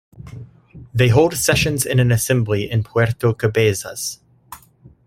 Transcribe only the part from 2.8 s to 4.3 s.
Puerto Cabezas.